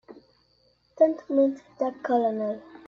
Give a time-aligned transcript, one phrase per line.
[0.97, 2.59] Don't mind the Colonel.